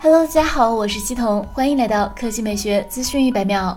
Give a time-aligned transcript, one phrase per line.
[0.00, 3.76] Hello，大家好，我是西彤，欢迎来到科技美学资讯一百秒。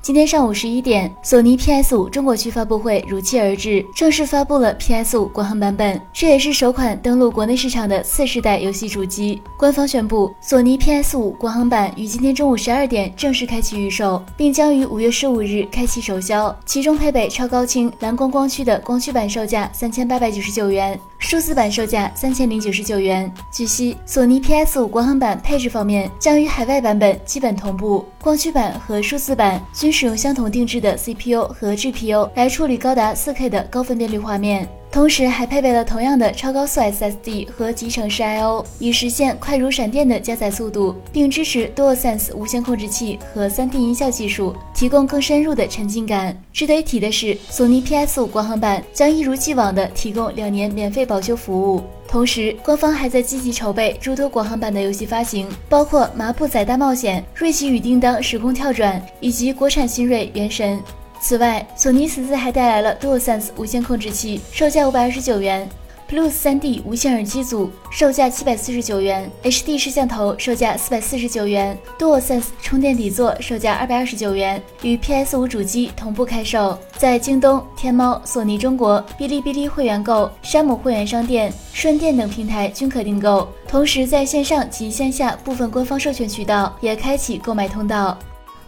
[0.00, 9.42] 今天上午十一点，索尼 PS5 中国区发布会如期而至，正式发布了 PS5 国行版本，这也是首款登陆国内市场的次世代游戏主机。
[9.58, 16.56] 官方宣布，索尼 PS5 国行版于今天中午十二点正式开启预售，并将于五月十五日开启首销。
[16.64, 20.98] 其中配备超高清蓝光光驱的光驱版，售价三千八百九十九元。
[21.30, 23.30] 数字版售价三千零九十九元。
[23.52, 34.66] 据悉，索尼 PS5 国行版配置方面将与海外版本基本同步，光驱版和数字版均使用相同定制的 CPU 和 GPU 来处理高达 4K 的高分辨率画面。
[34.90, 46.36] 同时还配备了同样的超高速 SSD 和集成式 I/O，以实现快如闪电的加载速度，并支持 DualSense 无线控制器和 3D 音效技术，提供更深入的沉浸感。
[46.52, 51.82] 值得一提的是，索尼 PS5 国行版将一如既往的提供两年免费保修服务。
[52.08, 60.78] 同时，官方还在积极筹备诸多国行版的游戏发行，包括《麻布仔大冒险》《瑞奇与叮当时空跳转》以及国产新锐《原神》。
[61.20, 65.68] 此外，索尼此次还带来了 DualSense 无线控制器，售价五百二十九元
[66.08, 83.48] ；Plus 3D 无线耳机组，售价七百四十九元；HD 摄像头，售价四百四十九元；DualSense 充电底座，售价二百二十九元，与 PS5 主机同步开售，在京东、天猫、索尼中国、哔哩哔哩会员购、山姆会员商店、顺电等平台均可订购。
[83.66, 88.16] 同时，在线上及线下部分官方授权渠道也开启购买通道。